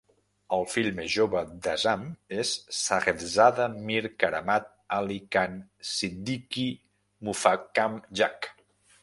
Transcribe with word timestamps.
El 0.55 0.63
fill 0.75 0.87
més 0.99 1.09
jove 1.15 1.41
d'Azam 1.67 2.05
es 2.37 2.53
Sahebzada 2.77 3.67
Mir 3.91 3.99
Karamat 4.25 4.67
Ali 4.99 5.19
Khan 5.37 5.61
Siddiqi 5.93 6.67
Muffakham 7.29 8.01
Jah. 8.23 8.51